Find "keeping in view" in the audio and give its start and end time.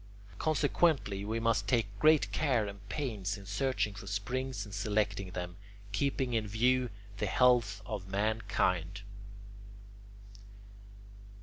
5.91-6.89